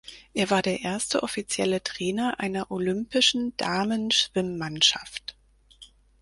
[0.33, 5.37] Er war der erste offizielle Trainer einer olympischen Damen-Schwimmmannschaft.